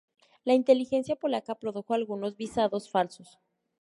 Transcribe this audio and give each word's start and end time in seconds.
La 0.45 0.55
inteligencia 0.55 1.15
polaca 1.15 1.53
produjo 1.53 1.93
algunas 1.93 2.35
visados 2.35 2.89
falsos. 2.89 3.37